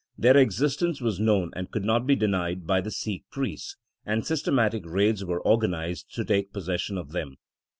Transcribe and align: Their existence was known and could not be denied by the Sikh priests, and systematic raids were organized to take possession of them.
Their 0.17 0.35
existence 0.37 0.99
was 0.99 1.19
known 1.19 1.51
and 1.55 1.69
could 1.69 1.85
not 1.85 2.07
be 2.07 2.15
denied 2.15 2.65
by 2.65 2.81
the 2.81 2.89
Sikh 2.89 3.23
priests, 3.31 3.77
and 4.03 4.25
systematic 4.25 4.83
raids 4.83 5.23
were 5.23 5.41
organized 5.43 6.11
to 6.15 6.25
take 6.25 6.51
possession 6.53 6.97
of 6.97 7.11
them. 7.11 7.35